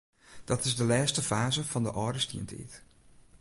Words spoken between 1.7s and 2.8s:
fan de âlde stientiid.